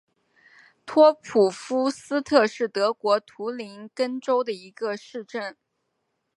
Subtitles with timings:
[0.83, 5.55] 托普夫斯特是德国图林根州的一个市镇。